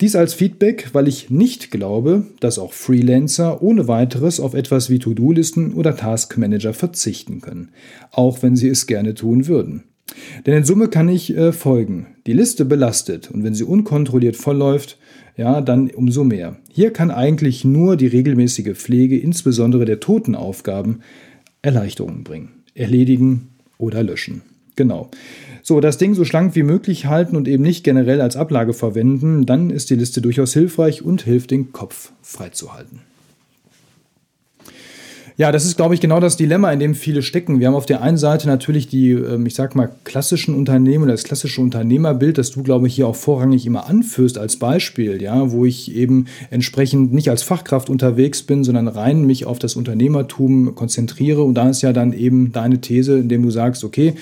Dies 0.00 0.14
als 0.14 0.34
Feedback, 0.34 0.90
weil 0.92 1.08
ich 1.08 1.30
nicht 1.30 1.70
glaube, 1.70 2.26
dass 2.40 2.58
auch 2.58 2.74
Freelancer 2.74 3.62
ohne 3.62 3.88
weiteres 3.88 4.40
auf 4.40 4.52
etwas 4.52 4.90
wie 4.90 4.98
To-Do-Listen 4.98 5.72
oder 5.72 5.96
Taskmanager 5.96 6.74
verzichten 6.74 7.40
können, 7.40 7.70
auch 8.10 8.42
wenn 8.42 8.56
sie 8.56 8.68
es 8.68 8.86
gerne 8.86 9.14
tun 9.14 9.46
würden. 9.46 9.84
Denn 10.44 10.54
in 10.54 10.64
Summe 10.64 10.88
kann 10.88 11.08
ich 11.08 11.36
äh, 11.36 11.52
folgen. 11.52 12.06
Die 12.26 12.32
Liste 12.32 12.64
belastet 12.64 13.30
und 13.30 13.44
wenn 13.44 13.54
sie 13.54 13.64
unkontrolliert 13.64 14.36
vollläuft, 14.36 14.98
ja, 15.36 15.60
dann 15.60 15.90
umso 15.90 16.24
mehr. 16.24 16.56
Hier 16.70 16.92
kann 16.92 17.10
eigentlich 17.10 17.64
nur 17.64 17.96
die 17.96 18.06
regelmäßige 18.06 18.76
Pflege, 18.76 19.18
insbesondere 19.18 19.84
der 19.84 20.00
Totenaufgaben, 20.00 21.00
Erleichterungen 21.62 22.24
bringen. 22.24 22.50
Erledigen 22.74 23.48
oder 23.78 24.02
löschen. 24.02 24.42
Genau. 24.76 25.10
So, 25.62 25.80
das 25.80 25.98
Ding 25.98 26.14
so 26.14 26.24
schlank 26.24 26.54
wie 26.54 26.62
möglich 26.62 27.06
halten 27.06 27.34
und 27.34 27.48
eben 27.48 27.62
nicht 27.62 27.82
generell 27.82 28.20
als 28.20 28.36
Ablage 28.36 28.72
verwenden, 28.72 29.46
dann 29.46 29.70
ist 29.70 29.90
die 29.90 29.96
Liste 29.96 30.20
durchaus 30.20 30.52
hilfreich 30.52 31.02
und 31.02 31.22
hilft, 31.22 31.50
den 31.50 31.72
Kopf 31.72 32.12
freizuhalten. 32.22 33.00
Ja, 35.38 35.52
das 35.52 35.66
ist, 35.66 35.76
glaube 35.76 35.94
ich, 35.94 36.00
genau 36.00 36.18
das 36.18 36.38
Dilemma, 36.38 36.72
in 36.72 36.80
dem 36.80 36.94
viele 36.94 37.20
stecken. 37.20 37.60
Wir 37.60 37.66
haben 37.66 37.74
auf 37.74 37.84
der 37.84 38.00
einen 38.00 38.16
Seite 38.16 38.46
natürlich 38.46 38.88
die, 38.88 39.10
ähm, 39.10 39.44
ich 39.44 39.54
sag 39.54 39.74
mal, 39.74 39.90
klassischen 40.04 40.54
Unternehmen 40.54 41.04
oder 41.04 41.12
das 41.12 41.24
klassische 41.24 41.60
Unternehmerbild, 41.60 42.38
das 42.38 42.52
du, 42.52 42.62
glaube 42.62 42.86
ich, 42.86 42.94
hier 42.94 43.06
auch 43.06 43.16
vorrangig 43.16 43.66
immer 43.66 43.86
anführst 43.86 44.38
als 44.38 44.58
Beispiel, 44.58 45.20
ja, 45.20 45.52
wo 45.52 45.66
ich 45.66 45.94
eben 45.94 46.24
entsprechend 46.48 47.12
nicht 47.12 47.28
als 47.28 47.42
Fachkraft 47.42 47.90
unterwegs 47.90 48.44
bin, 48.44 48.64
sondern 48.64 48.88
rein 48.88 49.26
mich 49.26 49.44
auf 49.44 49.58
das 49.58 49.76
Unternehmertum 49.76 50.74
konzentriere. 50.74 51.42
Und 51.42 51.52
da 51.54 51.68
ist 51.68 51.82
ja 51.82 51.92
dann 51.92 52.14
eben 52.14 52.52
deine 52.52 52.80
These, 52.80 53.18
indem 53.18 53.42
du 53.42 53.50
sagst, 53.50 53.84
okay, 53.84 54.14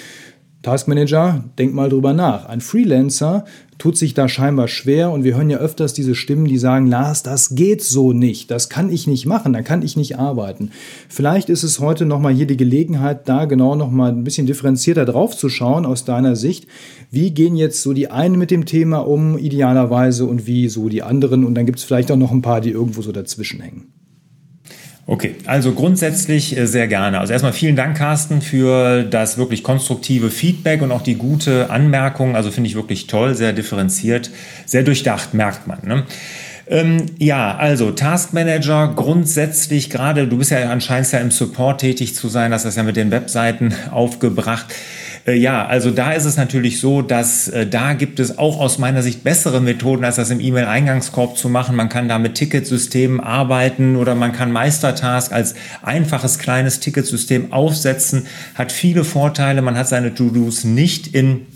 Taskmanager, 0.65 1.45
denk 1.59 1.75
mal 1.75 1.91
drüber 1.91 2.15
nach. 2.15 2.47
Ein 2.47 2.63
Freelancer 2.63 3.45
tut 3.79 3.97
sich 3.97 4.15
da 4.15 4.29
scheinbar 4.29 4.69
schwer 4.69 5.11
und 5.11 5.25
wir 5.25 5.37
hören 5.37 5.51
ja 5.51 5.59
öfters 5.59 5.95
diese 5.95 6.15
Stimmen, 6.15 6.47
die 6.47 6.59
sagen, 6.59 6.87
Lars, 6.87 7.23
das 7.23 7.55
geht 7.55 7.83
so 7.83 8.13
nicht, 8.13 8.51
das 8.51 8.69
kann 8.69 8.91
ich 8.91 9.07
nicht 9.07 9.27
machen, 9.27 9.53
da 9.53 9.63
kann 9.63 9.83
ich 9.83 9.97
nicht 9.97 10.19
arbeiten. 10.19 10.71
Vielleicht 11.09 11.49
ist 11.49 11.63
es 11.63 11.81
heute 11.81 12.07
nochmal 12.07 12.35
hier 12.35 12.47
die 12.47 12.57
Gelegenheit, 12.57 13.29
da 13.29 13.45
genau 13.45 13.75
nochmal 13.75 14.13
ein 14.13 14.25
bisschen 14.25 14.47
differenzierter 14.47 15.05
drauf 15.05 15.37
zu 15.37 15.49
schauen 15.49 15.87
aus 15.87 16.05
deiner 16.05 16.37
Sicht. 16.37 16.67
Wie 17.11 17.31
gehen 17.31 17.57
jetzt 17.57 17.83
so 17.83 17.93
die 17.93 18.11
einen 18.11 18.39
mit 18.39 18.51
dem 18.51 18.67
Thema 18.67 18.99
um, 19.07 19.39
idealerweise, 19.39 20.25
und 20.27 20.47
wie 20.47 20.69
so 20.69 20.89
die 20.89 21.03
anderen? 21.03 21.45
Und 21.45 21.55
dann 21.55 21.67
gibt 21.67 21.79
es 21.79 21.85
vielleicht 21.85 22.11
auch 22.11 22.17
noch 22.17 22.33
ein 22.33 22.43
paar, 22.43 22.61
die 22.61 22.71
irgendwo 22.71 23.03
so 23.03 23.13
dazwischen 23.13 23.61
hängen. 23.61 24.04
Okay, 25.07 25.35
also 25.45 25.73
grundsätzlich 25.73 26.57
äh, 26.57 26.67
sehr 26.67 26.89
gerne. 26.89 27.21
Also 27.21 27.33
erstmal 27.33 27.53
vielen 27.53 27.77
Dank, 27.77 27.97
Carsten, 27.97 28.41
für 28.41 29.03
das 29.03 29.37
wirklich 29.37 29.63
konstruktive 29.63 30.31
Feedback 30.31 30.81
und 30.81 30.93
auch 30.93 31.03
die 31.03 31.17
gute 31.17 31.69
Anmerkung. 31.69 32.37
Also 32.37 32.51
finde 32.51 32.69
ich 32.69 32.75
wirklich 32.75 33.07
toll, 33.07 33.35
sehr 33.35 33.53
differenziert, 33.53 34.31
sehr 34.65 34.83
durchdacht, 34.83 35.35
merkt 35.35 35.67
man. 35.67 35.79
Ne? 35.83 36.05
Ähm, 36.67 37.07
ja, 37.19 37.55
also 37.55 37.91
Taskmanager 37.91 38.95
grundsätzlich 38.97 39.91
gerade, 39.91 40.27
du 40.27 40.39
bist 40.39 40.51
ja 40.51 40.71
anscheinend 40.71 41.13
ja 41.13 41.19
im 41.19 41.31
Support 41.31 41.83
tätig 41.83 42.15
zu 42.15 42.29
sein, 42.29 42.55
hast 42.55 42.65
das 42.65 42.77
ja 42.77 42.83
mit 42.83 42.97
den 42.97 43.11
Webseiten 43.11 43.75
aufgebracht. 43.91 44.67
Äh, 45.27 45.37
ja, 45.37 45.67
also 45.67 45.91
da 45.91 46.13
ist 46.13 46.25
es 46.25 46.37
natürlich 46.37 46.81
so, 46.81 47.03
dass 47.03 47.49
äh, 47.49 47.67
da 47.67 47.95
gibt 47.95 48.21
es 48.21 48.39
auch 48.39 48.61
aus 48.61 48.79
meiner 48.79 49.03
Sicht 49.03 49.25
bessere 49.25 49.61
Methoden, 49.61 50.05
als 50.05 50.17
das 50.17 50.31
im 50.31 50.41
E-Mail-Eingangskorb 50.41 51.37
zu 51.37 51.49
machen. 51.49 51.77
Man 51.77 51.89
kann 51.89 52.09
da 52.09 52.19
mit 52.19 52.35
Ticketsystemen 52.35 53.21
arbeiten 53.21 53.97
oder 53.97 54.15
man 54.15 54.33
kann 54.33 54.53
Meistertask 54.53 55.33
als 55.33 55.55
einfaches 55.83 56.39
kleines 56.39 56.81
Ticketsystem 56.81 57.53
aufsetzen, 57.53 58.27
hat 58.55 58.73
viele 58.73 59.05
Vorteile. 59.05 59.63
Man 59.63 59.79
hat 59.79 59.89
seine 59.89 60.15
To-Dos 60.15 60.65
nicht 60.65 61.15
in 61.15 61.47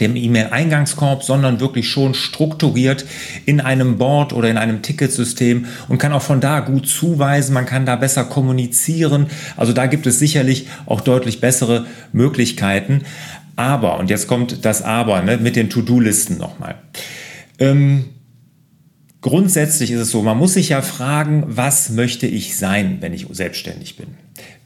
dem 0.00 0.16
E-Mail-Eingangskorb, 0.16 1.22
sondern 1.22 1.60
wirklich 1.60 1.88
schon 1.88 2.14
strukturiert 2.14 3.04
in 3.46 3.60
einem 3.60 3.98
Board 3.98 4.32
oder 4.32 4.48
in 4.48 4.56
einem 4.56 4.82
Ticketsystem 4.82 5.66
und 5.88 5.98
kann 5.98 6.12
auch 6.12 6.22
von 6.22 6.40
da 6.40 6.60
gut 6.60 6.88
zuweisen. 6.88 7.54
Man 7.54 7.66
kann 7.66 7.86
da 7.86 7.96
besser 7.96 8.24
kommunizieren. 8.24 9.26
Also 9.56 9.72
da 9.72 9.86
gibt 9.86 10.06
es 10.06 10.18
sicherlich 10.18 10.68
auch 10.86 11.00
deutlich 11.00 11.40
bessere 11.40 11.86
Möglichkeiten. 12.12 13.02
Aber, 13.56 13.98
und 13.98 14.08
jetzt 14.08 14.28
kommt 14.28 14.64
das 14.64 14.82
Aber 14.82 15.22
ne, 15.22 15.36
mit 15.38 15.56
den 15.56 15.68
To-Do-Listen 15.68 16.38
nochmal. 16.38 16.76
Ähm, 17.58 18.04
grundsätzlich 19.20 19.90
ist 19.90 20.00
es 20.00 20.10
so, 20.10 20.22
man 20.22 20.38
muss 20.38 20.54
sich 20.54 20.68
ja 20.68 20.80
fragen, 20.80 21.44
was 21.48 21.90
möchte 21.90 22.28
ich 22.28 22.56
sein, 22.56 22.98
wenn 23.00 23.12
ich 23.12 23.26
selbstständig 23.32 23.96
bin? 23.96 24.08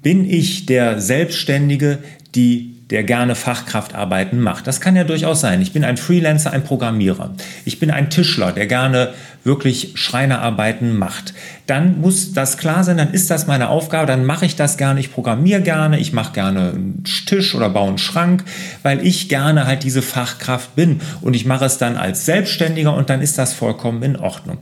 Bin 0.03 0.29
ich 0.29 0.67
der 0.67 1.01
Selbstständige, 1.01 2.01
die 2.35 2.82
der 2.93 3.05
gerne 3.05 3.35
Fachkraftarbeiten 3.35 4.39
macht. 4.39 4.67
Das 4.67 4.81
kann 4.81 4.95
ja 4.95 5.05
durchaus 5.05 5.41
sein. 5.41 5.63
Ich 5.63 5.73
bin 5.73 5.83
ein 5.83 5.97
Freelancer, 5.97 6.53
ein 6.53 6.63
Programmierer. 6.63 7.35
Ich 7.65 7.79
bin 7.81 7.91
ein 7.91 8.11
Tischler, 8.11 8.53
der 8.53 8.67
gerne 8.67 9.15
wirklich 9.45 9.93
Schreinerarbeiten 9.95 10.97
macht. 10.97 11.33
Dann 11.67 12.01
muss 12.01 12.35
das 12.35 12.59
klar 12.59 12.85
sein, 12.85 12.99
dann 12.99 13.13
ist 13.13 13.31
das 13.31 13.47
meine 13.47 13.71
Aufgabe, 13.71 14.07
dann 14.07 14.25
mache 14.25 14.45
ich 14.45 14.57
das 14.57 14.77
gerne, 14.77 15.01
ich 15.01 15.13
programmiere 15.13 15.63
gerne, 15.63 15.99
ich 15.99 16.13
mache 16.13 16.33
gerne 16.33 16.71
einen 16.71 17.05
Tisch 17.27 17.55
oder 17.55 17.71
baue 17.71 17.89
einen 17.89 17.99
Schrank, 17.99 18.45
weil 18.83 19.05
ich 19.05 19.29
gerne 19.29 19.67
halt 19.67 19.83
diese 19.83 20.03
Fachkraft 20.03 20.77
bin 20.77 21.01
und 21.23 21.35
ich 21.35 21.47
mache 21.47 21.65
es 21.65 21.79
dann 21.79 21.97
als 21.97 22.27
Selbstständiger 22.27 22.95
und 22.95 23.11
dann 23.11 23.23
ist 23.23 23.39
das 23.39 23.53
vollkommen 23.55 24.03
in 24.03 24.17
Ordnung. 24.17 24.59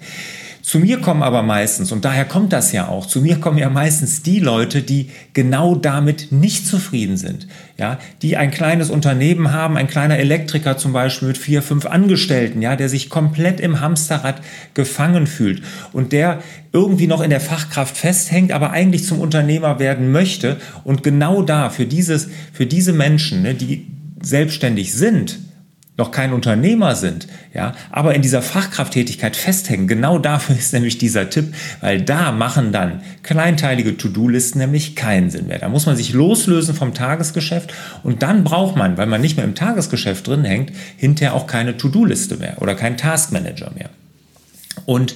Zu 0.62 0.78
mir 0.78 1.00
kommen 1.00 1.22
aber 1.22 1.42
meistens, 1.42 1.90
und 1.92 2.04
daher 2.04 2.24
kommt 2.24 2.52
das 2.52 2.72
ja 2.72 2.88
auch, 2.88 3.06
zu 3.06 3.22
mir 3.22 3.36
kommen 3.36 3.58
ja 3.58 3.70
meistens 3.70 4.22
die 4.22 4.40
Leute, 4.40 4.82
die 4.82 5.10
genau 5.32 5.74
damit 5.74 6.32
nicht 6.32 6.66
zufrieden 6.66 7.16
sind. 7.16 7.48
Ja, 7.78 7.98
die 8.20 8.36
ein 8.36 8.50
kleines 8.50 8.90
Unternehmen 8.90 9.52
haben, 9.52 9.76
ein 9.76 9.86
kleiner 9.86 10.18
Elektriker 10.18 10.76
zum 10.76 10.92
Beispiel 10.92 11.28
mit 11.28 11.38
vier, 11.38 11.62
fünf 11.62 11.86
Angestellten, 11.86 12.60
ja, 12.60 12.76
der 12.76 12.88
sich 12.88 13.08
komplett 13.08 13.58
im 13.58 13.80
Hamsterrad 13.80 14.42
gefangen 14.74 15.26
fühlt 15.26 15.62
und 15.92 16.12
der 16.12 16.40
irgendwie 16.72 17.06
noch 17.06 17.22
in 17.22 17.30
der 17.30 17.40
Fachkraft 17.40 17.96
festhängt, 17.96 18.52
aber 18.52 18.70
eigentlich 18.70 19.04
zum 19.04 19.20
Unternehmer 19.20 19.78
werden 19.78 20.12
möchte. 20.12 20.58
Und 20.84 21.02
genau 21.02 21.42
da, 21.42 21.70
für 21.70 21.86
dieses, 21.86 22.28
für 22.52 22.66
diese 22.66 22.92
Menschen, 22.92 23.42
ne, 23.42 23.54
die 23.54 23.86
selbstständig 24.22 24.92
sind, 24.92 25.38
noch 26.00 26.10
kein 26.10 26.32
Unternehmer 26.32 26.96
sind, 26.96 27.28
ja, 27.54 27.74
aber 27.90 28.14
in 28.14 28.22
dieser 28.22 28.40
Fachkrafttätigkeit 28.40 29.36
festhängen. 29.36 29.86
Genau 29.86 30.18
dafür 30.18 30.56
ist 30.56 30.72
nämlich 30.72 30.96
dieser 30.96 31.28
Tipp, 31.28 31.54
weil 31.80 32.00
da 32.00 32.32
machen 32.32 32.72
dann 32.72 33.02
kleinteilige 33.22 33.96
To-Do-Listen 33.96 34.58
nämlich 34.58 34.96
keinen 34.96 35.30
Sinn 35.30 35.46
mehr. 35.46 35.58
Da 35.58 35.68
muss 35.68 35.86
man 35.86 35.96
sich 35.96 36.12
loslösen 36.14 36.74
vom 36.74 36.94
Tagesgeschäft 36.94 37.74
und 38.02 38.22
dann 38.22 38.44
braucht 38.44 38.76
man, 38.76 38.96
weil 38.96 39.06
man 39.06 39.20
nicht 39.20 39.36
mehr 39.36 39.44
im 39.44 39.54
Tagesgeschäft 39.54 40.26
drin 40.26 40.44
hängt, 40.44 40.72
hinterher 40.96 41.34
auch 41.34 41.46
keine 41.46 41.76
To-Do-Liste 41.76 42.38
mehr 42.38 42.60
oder 42.62 42.74
keinen 42.74 42.96
Taskmanager 42.96 43.70
mehr. 43.76 43.90
Und 44.86 45.14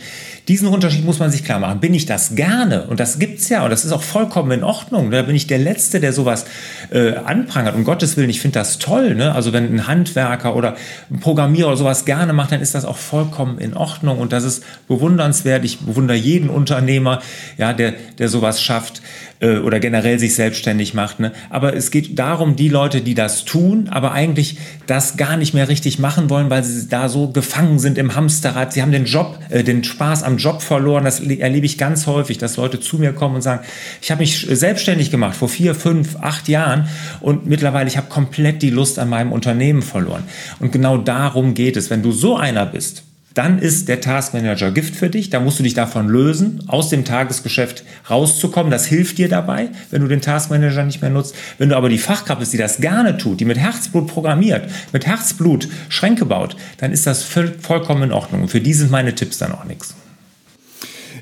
diesen 0.49 0.69
Unterschied 0.69 1.05
muss 1.05 1.19
man 1.19 1.31
sich 1.31 1.45
klar 1.45 1.59
machen. 1.59 1.81
Bin 1.81 1.95
ich 1.95 2.05
das 2.05 2.35
gerne? 2.35 2.85
Und 2.85 3.01
das 3.01 3.19
gibt's 3.19 3.49
ja 3.49 3.65
und 3.65 3.71
das 3.71 3.85
ist 3.85 3.93
auch 3.93 4.03
vollkommen 4.03 4.51
in 4.51 4.63
Ordnung. 4.63 5.11
Da 5.11 5.23
bin 5.23 5.35
ich 5.35 5.47
der 5.47 5.59
Letzte, 5.59 6.01
der 6.01 6.13
sowas 6.13 6.45
äh, 6.91 7.15
anprangert. 7.15 7.75
Um 7.75 7.85
Gottes 7.85 8.17
Willen, 8.17 8.29
ich 8.29 8.41
finde 8.41 8.59
das 8.59 8.79
toll. 8.79 9.15
Ne? 9.15 9.35
Also 9.35 9.53
wenn 9.53 9.75
ein 9.75 9.87
Handwerker 9.87 10.55
oder 10.55 10.77
ein 11.11 11.21
Programmierer 11.21 11.69
oder 11.69 11.77
sowas 11.79 12.05
gerne 12.05 12.33
macht, 12.33 12.53
dann 12.53 12.61
ist 12.61 12.75
das 12.75 12.85
auch 12.85 12.99
vollkommen 12.99 13.59
in 13.59 13.75
Ordnung 13.75 14.19
und 14.19 14.33
das 14.33 14.45
ist 14.45 14.65
bewundernswert. 14.87 15.65
Ich 15.65 15.81
bewundere 15.81 16.17
jeden 16.17 16.51
Unternehmer, 16.51 17.21
ja, 17.57 17.73
der, 17.73 17.95
der 18.19 18.29
sowas 18.29 18.61
schafft 18.63 19.01
äh, 19.41 19.59
oder 19.59 19.81
generell 19.81 20.19
sich 20.19 20.35
selbstständig 20.35 20.95
macht. 20.95 21.21
Ne? 21.21 21.33
Aber 21.51 21.75
es 21.77 21.91
geht 21.91 22.19
darum, 22.19 22.57
die 22.57 22.69
Leute, 22.69 23.01
die 23.01 23.15
das 23.15 23.45
tun, 23.45 23.89
aber 23.91 24.13
eigentlich 24.13 24.59
das 24.87 25.17
gar 25.17 25.37
nicht 25.37 25.55
mehr 25.55 25.69
richtig 25.69 25.99
machen 25.99 26.31
wollen, 26.31 26.51
weil 26.51 26.65
sie 26.65 26.89
da 26.89 27.09
so 27.09 27.29
gefangen 27.29 27.79
sind 27.79 27.99
im 27.99 28.15
Hamsterrad. 28.15 28.73
Sie 28.73 28.83
haben 28.83 28.93
den 28.93 29.05
Job, 29.05 29.39
äh, 29.51 29.63
den 29.63 29.85
Spaß 29.85 30.23
am 30.23 30.34
Job 30.39 30.63
verloren. 30.63 31.05
Das 31.05 31.21
erlebe 31.21 31.67
ich 31.67 31.79
ganz 31.79 32.07
häufig, 32.07 32.39
dass 32.39 32.57
Leute 32.57 32.81
zu 32.81 32.99
mir 32.99 33.13
kommen 33.13 33.37
und 33.37 33.43
sagen, 33.43 33.65
ich 34.01 34.11
habe 34.11 34.21
mich 34.21 34.47
selbstständig 34.51 35.11
gemacht 35.11 35.37
vor 35.37 35.49
vier, 35.49 35.75
fünf, 35.75 36.17
acht 36.21 36.49
Jahren 36.49 36.89
und 37.21 37.47
mittlerweile 37.47 37.89
ich 37.89 37.97
habe 37.97 38.09
komplett 38.09 38.63
die 38.63 38.71
Lust 38.71 38.99
an 38.99 39.09
meinem 39.09 39.33
Unternehmen 39.33 39.83
verloren. 39.83 40.25
Und 40.61 40.73
genau 40.73 40.99
darum 40.99 41.55
geht 41.55 41.77
es. 41.77 41.91
Wenn 41.91 42.03
du 42.03 42.13
so 42.13 42.37
einer 42.37 42.67
bist, 42.67 43.05
dann 43.35 43.59
ist 43.59 43.89
der 43.89 44.01
Taskmanager 44.01 44.71
Gift 44.71 44.95
für 44.95 45.11
dich. 45.11 45.29
Da 45.29 45.41
musst 45.41 45.59
du 45.59 45.65
dich 45.65 45.75
davon 45.75 46.09
lösen, 46.09 46.63
aus 46.69 46.89
dem 46.89 47.05
Tagesgeschäft 47.05 47.85
rauszukommen. 48.09 48.71
Das 48.71 48.87
hilft 48.87 49.19
dir 49.19 49.29
dabei, 49.29 49.69
wenn 49.91 50.03
du 50.03 50.09
den 50.09 50.21
Taskmanager 50.21 50.85
nicht 50.85 51.03
mehr 51.03 51.11
nutzt. 51.11 51.35
Wenn 51.59 51.69
du 51.69 51.77
aber 51.77 51.89
die 51.89 51.99
Fachkraft 51.99 52.39
bist, 52.39 52.53
die 52.53 52.59
das 52.59 52.79
gerne 52.79 53.19
tut, 53.19 53.41
die 53.41 53.45
mit 53.45 53.59
Herzblut 53.59 54.07
programmiert, 54.07 54.71
mit 54.93 55.07
Herzblut 55.07 55.69
Schränke 55.89 56.25
baut, 56.25 56.57
dann 56.79 56.93
ist 56.93 57.07
das 57.07 57.25
vollkommen 57.25 58.05
in 58.05 58.13
Ordnung. 58.13 58.43
Und 58.43 58.49
für 58.49 58.61
die 58.61 58.73
sind 58.73 58.93
meine 58.93 59.15
Tipps 59.15 59.39
dann 59.39 59.53
auch 59.53 59.65
nichts. 59.65 59.95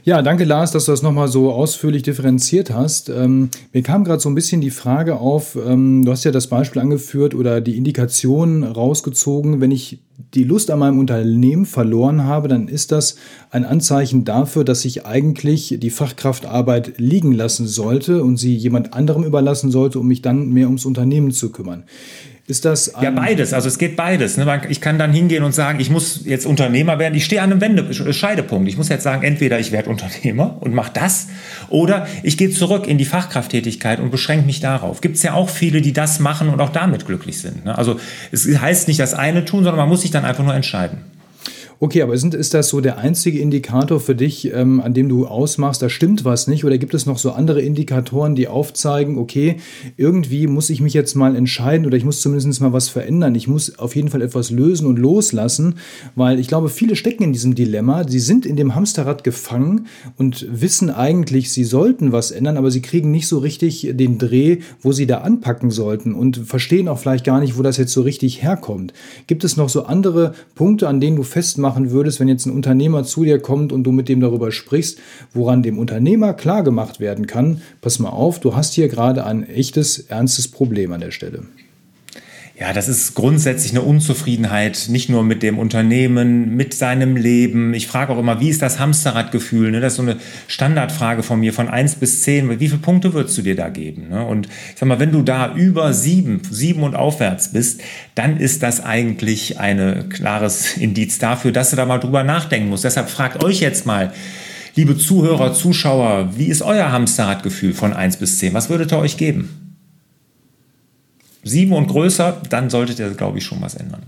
Ja, 0.04 0.20
danke 0.20 0.42
Lars, 0.42 0.72
dass 0.72 0.86
du 0.86 0.90
das 0.90 1.02
nochmal 1.02 1.28
so 1.28 1.52
ausführlich 1.52 2.02
differenziert 2.02 2.72
hast. 2.72 3.08
Ähm, 3.08 3.50
mir 3.72 3.82
kam 3.82 4.02
gerade 4.02 4.18
so 4.20 4.28
ein 4.28 4.34
bisschen 4.34 4.60
die 4.60 4.70
Frage 4.70 5.18
auf, 5.18 5.56
ähm, 5.56 6.04
du 6.04 6.10
hast 6.10 6.24
ja 6.24 6.32
das 6.32 6.48
Beispiel 6.48 6.82
angeführt 6.82 7.36
oder 7.36 7.60
die 7.60 7.76
Indikation 7.76 8.64
rausgezogen, 8.64 9.60
wenn 9.60 9.70
ich 9.70 10.00
die 10.34 10.44
Lust 10.44 10.70
an 10.70 10.78
meinem 10.78 10.98
Unternehmen 10.98 11.66
verloren 11.66 12.24
habe, 12.24 12.48
dann 12.48 12.68
ist 12.68 12.92
das 12.92 13.16
ein 13.50 13.64
Anzeichen 13.64 14.24
dafür, 14.24 14.64
dass 14.64 14.84
ich 14.84 15.06
eigentlich 15.06 15.76
die 15.78 15.90
Fachkraftarbeit 15.90 16.94
liegen 16.98 17.32
lassen 17.32 17.66
sollte 17.66 18.22
und 18.22 18.36
sie 18.36 18.54
jemand 18.54 18.94
anderem 18.94 19.24
überlassen 19.24 19.70
sollte, 19.70 19.98
um 19.98 20.08
mich 20.08 20.22
dann 20.22 20.50
mehr 20.50 20.66
ums 20.66 20.84
Unternehmen 20.84 21.32
zu 21.32 21.50
kümmern. 21.50 21.84
Ist 22.52 22.64
das 22.64 22.92
ja 23.00 23.10
beides? 23.10 23.54
Also 23.54 23.68
es 23.68 23.78
geht 23.78 23.96
beides. 23.96 24.36
Ne? 24.36 24.62
Ich 24.68 24.80
kann 24.80 24.98
dann 24.98 25.12
hingehen 25.12 25.44
und 25.44 25.54
sagen, 25.54 25.78
ich 25.78 25.90
muss 25.90 26.22
jetzt 26.26 26.44
Unternehmer 26.44 26.98
werden. 26.98 27.14
Ich 27.14 27.24
stehe 27.24 27.40
an 27.40 27.50
einem 27.50 27.60
Wende 27.62 28.12
Scheidepunkt. 28.12 28.68
Ich 28.68 28.76
muss 28.76 28.90
jetzt 28.90 29.04
sagen, 29.04 29.22
entweder 29.22 29.60
ich 29.60 29.72
werde 29.72 29.88
Unternehmer 29.88 30.58
und 30.60 30.74
mache 30.74 30.90
das, 30.92 31.28
oder 31.70 32.06
ich 32.24 32.36
gehe 32.36 32.50
zurück 32.50 32.88
in 32.88 32.98
die 32.98 33.06
Fachkrafttätigkeit 33.06 34.00
und 34.00 34.10
beschränke 34.10 34.44
mich 34.44 34.60
darauf. 34.60 35.00
Gibt 35.00 35.16
es 35.16 35.22
ja 35.22 35.32
auch 35.32 35.48
viele, 35.48 35.80
die 35.80 35.94
das 35.94 36.20
machen 36.20 36.50
und 36.50 36.60
auch 36.60 36.68
damit 36.68 37.06
glücklich 37.06 37.40
sind. 37.40 37.64
Ne? 37.64 37.78
Also 37.78 37.98
es 38.32 38.46
heißt 38.46 38.86
nicht 38.86 39.00
das 39.00 39.14
eine 39.14 39.46
tun, 39.46 39.64
sondern 39.64 39.78
man 39.78 39.88
muss 39.88 40.02
sich 40.02 40.10
dann 40.14 40.24
einfach 40.24 40.44
nur 40.44 40.54
entscheiden. 40.54 40.98
Okay, 41.82 42.00
aber 42.02 42.16
sind, 42.16 42.32
ist 42.34 42.54
das 42.54 42.68
so 42.68 42.80
der 42.80 42.98
einzige 42.98 43.40
Indikator 43.40 43.98
für 43.98 44.14
dich, 44.14 44.52
ähm, 44.54 44.80
an 44.80 44.94
dem 44.94 45.08
du 45.08 45.26
ausmachst, 45.26 45.82
da 45.82 45.88
stimmt 45.88 46.24
was 46.24 46.46
nicht? 46.46 46.64
Oder 46.64 46.78
gibt 46.78 46.94
es 46.94 47.06
noch 47.06 47.18
so 47.18 47.32
andere 47.32 47.60
Indikatoren, 47.60 48.36
die 48.36 48.46
aufzeigen, 48.46 49.18
okay, 49.18 49.56
irgendwie 49.96 50.46
muss 50.46 50.70
ich 50.70 50.80
mich 50.80 50.94
jetzt 50.94 51.16
mal 51.16 51.34
entscheiden 51.34 51.84
oder 51.84 51.96
ich 51.96 52.04
muss 52.04 52.20
zumindest 52.20 52.60
mal 52.60 52.72
was 52.72 52.88
verändern. 52.88 53.34
Ich 53.34 53.48
muss 53.48 53.80
auf 53.80 53.96
jeden 53.96 54.10
Fall 54.10 54.22
etwas 54.22 54.52
lösen 54.52 54.86
und 54.86 54.96
loslassen, 54.96 55.74
weil 56.14 56.38
ich 56.38 56.46
glaube, 56.46 56.68
viele 56.68 56.94
stecken 56.94 57.24
in 57.24 57.32
diesem 57.32 57.56
Dilemma. 57.56 58.06
Sie 58.06 58.20
sind 58.20 58.46
in 58.46 58.54
dem 58.54 58.76
Hamsterrad 58.76 59.24
gefangen 59.24 59.88
und 60.16 60.46
wissen 60.52 60.88
eigentlich, 60.88 61.50
sie 61.50 61.64
sollten 61.64 62.12
was 62.12 62.30
ändern, 62.30 62.58
aber 62.58 62.70
sie 62.70 62.80
kriegen 62.80 63.10
nicht 63.10 63.26
so 63.26 63.38
richtig 63.38 63.90
den 63.94 64.18
Dreh, 64.18 64.58
wo 64.82 64.92
sie 64.92 65.08
da 65.08 65.22
anpacken 65.22 65.72
sollten 65.72 66.14
und 66.14 66.36
verstehen 66.36 66.86
auch 66.86 67.00
vielleicht 67.00 67.24
gar 67.24 67.40
nicht, 67.40 67.58
wo 67.58 67.62
das 67.62 67.76
jetzt 67.76 67.92
so 67.92 68.02
richtig 68.02 68.40
herkommt. 68.40 68.92
Gibt 69.26 69.42
es 69.42 69.56
noch 69.56 69.68
so 69.68 69.86
andere 69.86 70.32
Punkte, 70.54 70.86
an 70.86 71.00
denen 71.00 71.16
du 71.16 71.24
festmachst, 71.24 71.71
machen 71.72 71.90
würdest, 71.90 72.20
wenn 72.20 72.28
jetzt 72.28 72.44
ein 72.44 72.52
Unternehmer 72.52 73.02
zu 73.02 73.24
dir 73.24 73.38
kommt 73.38 73.72
und 73.72 73.84
du 73.84 73.92
mit 73.92 74.10
dem 74.10 74.20
darüber 74.20 74.52
sprichst, 74.52 74.98
woran 75.32 75.62
dem 75.62 75.78
Unternehmer 75.78 76.34
klar 76.34 76.62
gemacht 76.62 77.00
werden 77.00 77.26
kann, 77.26 77.62
pass 77.80 77.98
mal 77.98 78.10
auf, 78.10 78.40
du 78.40 78.54
hast 78.54 78.74
hier 78.74 78.88
gerade 78.88 79.24
ein 79.24 79.48
echtes, 79.48 79.98
ernstes 79.98 80.48
Problem 80.48 80.92
an 80.92 81.00
der 81.00 81.12
Stelle. 81.12 81.44
Ja, 82.58 82.74
das 82.74 82.86
ist 82.86 83.14
grundsätzlich 83.14 83.72
eine 83.72 83.80
Unzufriedenheit, 83.80 84.86
nicht 84.90 85.08
nur 85.08 85.24
mit 85.24 85.42
dem 85.42 85.58
Unternehmen, 85.58 86.54
mit 86.54 86.74
seinem 86.74 87.16
Leben. 87.16 87.72
Ich 87.72 87.86
frage 87.86 88.12
auch 88.12 88.18
immer, 88.18 88.40
wie 88.40 88.50
ist 88.50 88.60
das 88.60 88.78
Hamsterradgefühl? 88.78 89.70
Ne? 89.70 89.80
Das 89.80 89.94
ist 89.94 89.96
so 89.96 90.02
eine 90.02 90.18
Standardfrage 90.48 91.22
von 91.22 91.40
mir, 91.40 91.54
von 91.54 91.68
eins 91.68 91.94
bis 91.94 92.22
zehn. 92.22 92.60
Wie 92.60 92.68
viele 92.68 92.80
Punkte 92.80 93.14
würdest 93.14 93.38
du 93.38 93.42
dir 93.42 93.56
da 93.56 93.70
geben? 93.70 94.10
Ne? 94.10 94.24
Und 94.26 94.48
ich 94.48 94.78
sag 94.78 94.86
mal, 94.86 95.00
wenn 95.00 95.12
du 95.12 95.22
da 95.22 95.54
über 95.54 95.94
sieben, 95.94 96.42
sieben 96.50 96.82
und 96.82 96.94
aufwärts 96.94 97.52
bist, 97.52 97.80
dann 98.14 98.36
ist 98.36 98.62
das 98.62 98.84
eigentlich 98.84 99.58
ein 99.58 100.10
klares 100.10 100.76
Indiz 100.76 101.18
dafür, 101.18 101.52
dass 101.52 101.70
du 101.70 101.76
da 101.76 101.86
mal 101.86 101.98
drüber 101.98 102.22
nachdenken 102.22 102.68
musst. 102.68 102.84
Deshalb 102.84 103.08
fragt 103.08 103.42
euch 103.42 103.60
jetzt 103.60 103.86
mal, 103.86 104.12
liebe 104.74 104.98
Zuhörer, 104.98 105.54
Zuschauer, 105.54 106.34
wie 106.36 106.46
ist 106.46 106.60
euer 106.60 106.92
Hamsterradgefühl 106.92 107.72
von 107.72 107.94
eins 107.94 108.18
bis 108.18 108.38
zehn? 108.38 108.52
Was 108.52 108.68
würdet 108.68 108.92
ihr 108.92 108.98
euch 108.98 109.16
geben? 109.16 109.61
Sieben 111.42 111.72
und 111.72 111.88
größer, 111.88 112.40
dann 112.48 112.70
solltet 112.70 112.98
ihr, 112.98 113.10
glaube 113.10 113.38
ich, 113.38 113.44
schon 113.44 113.60
was 113.60 113.74
ändern. 113.74 114.02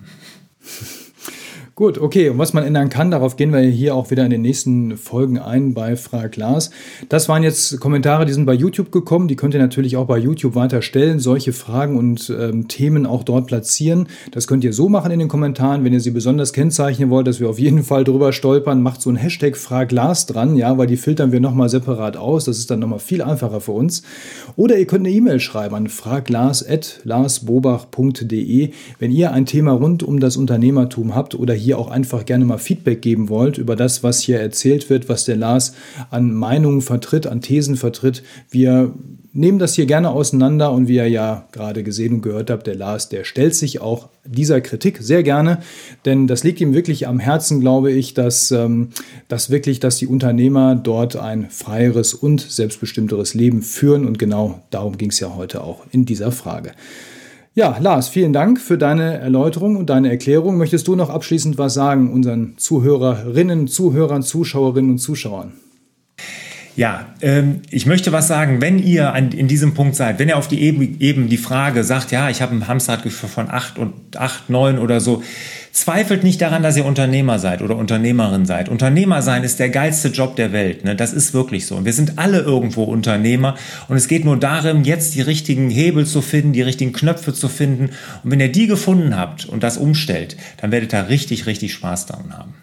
Gut, 1.76 1.98
okay. 1.98 2.28
Und 2.28 2.38
was 2.38 2.52
man 2.52 2.62
ändern 2.62 2.88
kann, 2.88 3.10
darauf 3.10 3.34
gehen 3.34 3.52
wir 3.52 3.58
hier 3.58 3.96
auch 3.96 4.12
wieder 4.12 4.24
in 4.24 4.30
den 4.30 4.42
nächsten 4.42 4.96
Folgen 4.96 5.40
ein 5.40 5.74
bei 5.74 5.96
Frag 5.96 6.36
Lars. 6.36 6.70
Das 7.08 7.28
waren 7.28 7.42
jetzt 7.42 7.80
Kommentare, 7.80 8.26
die 8.26 8.32
sind 8.32 8.46
bei 8.46 8.54
YouTube 8.54 8.92
gekommen. 8.92 9.26
Die 9.26 9.34
könnt 9.34 9.54
ihr 9.54 9.60
natürlich 9.60 9.96
auch 9.96 10.06
bei 10.06 10.18
YouTube 10.18 10.54
weiter 10.54 10.82
stellen, 10.82 11.18
solche 11.18 11.52
Fragen 11.52 11.98
und 11.98 12.30
ähm, 12.30 12.68
Themen 12.68 13.06
auch 13.06 13.24
dort 13.24 13.48
platzieren. 13.48 14.06
Das 14.30 14.46
könnt 14.46 14.62
ihr 14.62 14.72
so 14.72 14.88
machen 14.88 15.10
in 15.10 15.18
den 15.18 15.26
Kommentaren. 15.26 15.82
Wenn 15.82 15.92
ihr 15.92 15.98
sie 15.98 16.12
besonders 16.12 16.52
kennzeichnen 16.52 17.10
wollt, 17.10 17.26
dass 17.26 17.40
wir 17.40 17.50
auf 17.50 17.58
jeden 17.58 17.82
Fall 17.82 18.04
drüber 18.04 18.32
stolpern, 18.32 18.80
macht 18.80 19.02
so 19.02 19.10
ein 19.10 19.16
Hashtag 19.16 19.56
Frag 19.56 19.90
Lars 19.90 20.26
dran, 20.26 20.54
ja, 20.54 20.78
weil 20.78 20.86
die 20.86 20.96
filtern 20.96 21.32
wir 21.32 21.40
nochmal 21.40 21.70
separat 21.70 22.16
aus. 22.16 22.44
Das 22.44 22.56
ist 22.56 22.70
dann 22.70 22.78
nochmal 22.78 23.00
viel 23.00 23.20
einfacher 23.20 23.60
für 23.60 23.72
uns. 23.72 24.04
Oder 24.54 24.78
ihr 24.78 24.86
könnt 24.86 25.04
eine 25.04 25.16
E-Mail 25.16 25.40
schreiben 25.40 25.74
an 25.74 25.88
fraglars.larsbobach.de, 25.88 28.70
wenn 29.00 29.10
ihr 29.10 29.32
ein 29.32 29.44
Thema 29.44 29.72
rund 29.72 30.04
um 30.04 30.20
das 30.20 30.36
Unternehmertum 30.36 31.16
habt 31.16 31.34
oder 31.34 31.52
hier 31.52 31.63
hier 31.64 31.78
auch 31.78 31.90
einfach 31.90 32.24
gerne 32.24 32.44
mal 32.44 32.58
Feedback 32.58 33.02
geben 33.02 33.28
wollt 33.28 33.58
über 33.58 33.76
das, 33.76 34.02
was 34.02 34.20
hier 34.20 34.40
erzählt 34.40 34.90
wird, 34.90 35.08
was 35.08 35.24
der 35.24 35.36
Lars 35.36 35.74
an 36.10 36.32
Meinungen 36.32 36.82
vertritt, 36.82 37.26
an 37.26 37.40
Thesen 37.40 37.76
vertritt. 37.76 38.22
Wir 38.50 38.92
nehmen 39.34 39.58
das 39.58 39.74
hier 39.74 39.86
gerne 39.86 40.10
auseinander 40.10 40.70
und 40.70 40.86
wie 40.86 40.94
ihr 40.94 41.08
ja 41.08 41.48
gerade 41.50 41.82
gesehen 41.82 42.14
und 42.14 42.22
gehört 42.22 42.50
habt, 42.50 42.66
der 42.66 42.76
Lars, 42.76 43.08
der 43.08 43.24
stellt 43.24 43.54
sich 43.54 43.80
auch 43.80 44.08
dieser 44.24 44.60
Kritik 44.60 44.98
sehr 45.00 45.22
gerne, 45.22 45.58
denn 46.04 46.26
das 46.28 46.44
liegt 46.44 46.60
ihm 46.60 46.72
wirklich 46.72 47.08
am 47.08 47.18
Herzen, 47.18 47.60
glaube 47.60 47.90
ich, 47.90 48.14
dass, 48.14 48.52
ähm, 48.52 48.90
dass 49.28 49.50
wirklich, 49.50 49.80
dass 49.80 49.96
die 49.96 50.06
Unternehmer 50.06 50.76
dort 50.76 51.16
ein 51.16 51.50
freieres 51.50 52.14
und 52.14 52.40
selbstbestimmteres 52.40 53.34
Leben 53.34 53.62
führen 53.62 54.06
und 54.06 54.18
genau 54.18 54.62
darum 54.70 54.96
ging 54.96 55.10
es 55.10 55.18
ja 55.18 55.34
heute 55.34 55.62
auch 55.64 55.84
in 55.90 56.06
dieser 56.06 56.30
Frage. 56.30 56.70
Ja, 57.56 57.78
Lars, 57.78 58.08
vielen 58.08 58.32
Dank 58.32 58.60
für 58.60 58.76
deine 58.76 59.18
Erläuterung 59.18 59.76
und 59.76 59.88
deine 59.88 60.10
Erklärung. 60.10 60.56
Möchtest 60.56 60.88
du 60.88 60.96
noch 60.96 61.08
abschließend 61.08 61.56
was 61.56 61.74
sagen 61.74 62.12
unseren 62.12 62.54
Zuhörerinnen, 62.56 63.68
Zuhörern, 63.68 64.24
Zuschauerinnen 64.24 64.90
und 64.90 64.98
Zuschauern? 64.98 65.52
Ja, 66.76 67.06
ähm, 67.22 67.60
ich 67.70 67.86
möchte 67.86 68.10
was 68.10 68.26
sagen, 68.26 68.60
wenn 68.60 68.80
ihr 68.80 69.12
an, 69.12 69.30
in 69.30 69.46
diesem 69.46 69.74
Punkt 69.74 69.94
seid, 69.94 70.18
wenn 70.18 70.28
ihr 70.28 70.36
auf 70.36 70.48
die 70.48 70.60
eben, 70.60 70.98
eben 70.98 71.28
die 71.28 71.36
Frage 71.36 71.84
sagt, 71.84 72.10
ja, 72.10 72.28
ich 72.30 72.42
habe 72.42 72.52
ein 72.52 72.66
Hamsterradgefühl 72.66 73.28
von 73.28 73.48
acht 73.48 73.78
und 73.78 74.16
acht, 74.16 74.50
neun 74.50 74.78
oder 74.78 75.00
so, 75.00 75.22
zweifelt 75.70 76.24
nicht 76.24 76.40
daran, 76.40 76.64
dass 76.64 76.76
ihr 76.76 76.84
Unternehmer 76.84 77.38
seid 77.38 77.62
oder 77.62 77.76
Unternehmerin 77.76 78.44
seid. 78.44 78.68
Unternehmer 78.68 79.22
sein 79.22 79.44
ist 79.44 79.60
der 79.60 79.68
geilste 79.68 80.08
Job 80.08 80.34
der 80.34 80.52
Welt. 80.52 80.84
Ne? 80.84 80.96
Das 80.96 81.12
ist 81.12 81.32
wirklich 81.32 81.66
so. 81.66 81.76
Und 81.76 81.84
wir 81.84 81.92
sind 81.92 82.18
alle 82.18 82.40
irgendwo 82.40 82.82
Unternehmer. 82.82 83.54
Und 83.86 83.96
es 83.96 84.08
geht 84.08 84.24
nur 84.24 84.36
darum, 84.36 84.82
jetzt 84.82 85.14
die 85.14 85.20
richtigen 85.20 85.70
Hebel 85.70 86.06
zu 86.06 86.22
finden, 86.22 86.52
die 86.52 86.62
richtigen 86.62 86.92
Knöpfe 86.92 87.32
zu 87.32 87.48
finden. 87.48 87.90
Und 88.24 88.30
wenn 88.32 88.40
ihr 88.40 88.50
die 88.50 88.66
gefunden 88.66 89.16
habt 89.16 89.44
und 89.46 89.62
das 89.62 89.76
umstellt, 89.76 90.36
dann 90.56 90.72
werdet 90.72 90.92
ihr 90.92 91.08
richtig, 91.08 91.46
richtig 91.46 91.72
Spaß 91.72 92.06
daran 92.06 92.36
haben. 92.36 92.54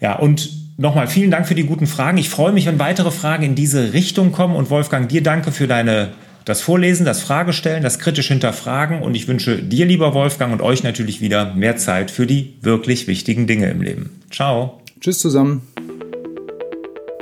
Ja, 0.00 0.14
und 0.16 0.63
nochmal 0.76 1.06
vielen 1.06 1.30
Dank 1.30 1.46
für 1.46 1.54
die 1.54 1.64
guten 1.64 1.86
Fragen. 1.86 2.18
Ich 2.18 2.28
freue 2.28 2.52
mich, 2.52 2.66
wenn 2.66 2.78
weitere 2.78 3.10
Fragen 3.10 3.44
in 3.44 3.54
diese 3.54 3.92
Richtung 3.92 4.32
kommen. 4.32 4.56
Und 4.56 4.70
Wolfgang, 4.70 5.08
dir 5.08 5.22
danke 5.22 5.52
für 5.52 5.66
deine 5.66 6.12
das 6.44 6.60
Vorlesen, 6.60 7.06
das 7.06 7.22
Fragestellen, 7.22 7.82
das 7.82 7.98
kritisch 7.98 8.28
hinterfragen 8.28 9.00
und 9.00 9.14
ich 9.14 9.28
wünsche 9.28 9.62
dir, 9.62 9.86
lieber 9.86 10.12
Wolfgang, 10.12 10.52
und 10.52 10.60
euch 10.60 10.82
natürlich 10.82 11.22
wieder 11.22 11.54
mehr 11.54 11.76
Zeit 11.76 12.10
für 12.10 12.26
die 12.26 12.58
wirklich 12.60 13.06
wichtigen 13.06 13.46
Dinge 13.46 13.70
im 13.70 13.80
Leben. 13.80 14.20
Ciao. 14.30 14.82
Tschüss 15.00 15.20
zusammen. 15.20 15.62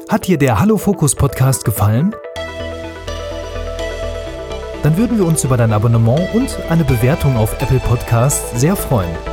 Hat 0.09 0.27
dir 0.27 0.39
der 0.39 0.59
Hallo 0.59 0.77
Fokus 0.77 1.15
Podcast 1.15 1.65
gefallen? 1.65 2.15
Dann 4.83 4.97
würden 4.97 5.17
wir 5.17 5.25
uns 5.25 5.45
über 5.45 5.57
dein 5.57 5.73
Abonnement 5.73 6.35
und 6.35 6.59
eine 6.69 6.83
Bewertung 6.83 7.37
auf 7.37 7.55
Apple 7.63 7.79
Podcasts 7.79 8.61
sehr 8.61 8.75
freuen. 8.75 9.32